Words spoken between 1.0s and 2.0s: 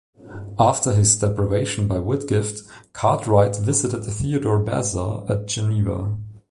deprivation by